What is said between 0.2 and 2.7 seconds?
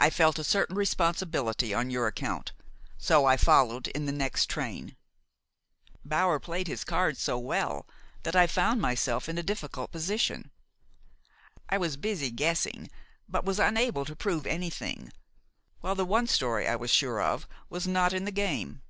a certain responsibility on your account;